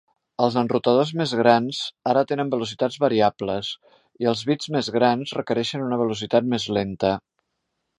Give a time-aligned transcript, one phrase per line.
[0.43, 1.81] Els enrutadors més grans
[2.13, 3.71] ara tenen velocitats variables
[4.25, 7.19] i els bits més grans requereixen una velocitat més lenta.